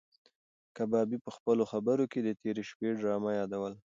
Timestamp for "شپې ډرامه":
2.69-3.31